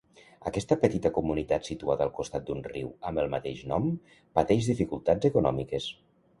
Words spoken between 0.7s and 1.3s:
petita